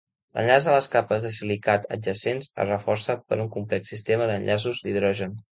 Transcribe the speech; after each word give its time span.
L'enllaç 0.37 0.67
a 0.69 0.71
les 0.75 0.87
capes 0.95 1.21
de 1.27 1.31
silicat 1.35 1.85
adjacents 1.97 2.49
es 2.65 2.71
reforça 2.71 3.19
per 3.29 3.41
un 3.45 3.55
complex 3.59 3.95
sistema 3.95 4.31
d'enllaços 4.33 4.87
d'hidrogen. 4.89 5.41